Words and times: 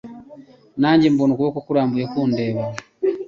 Nanjye 0.81 1.05
mbona 1.13 1.31
ukuboko 1.33 1.59
kurambuye 1.65 2.05
kundeba 2.11 2.61